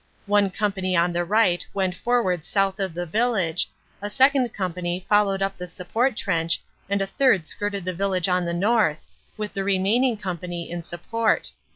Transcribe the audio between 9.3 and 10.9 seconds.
with the remaining company in